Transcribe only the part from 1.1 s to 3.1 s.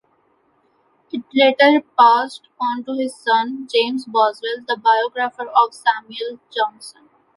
It later passed on to